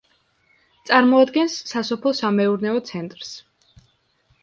[0.91, 3.39] წარმოადგენს სასოფლო-სამეურნეო ცენტრს.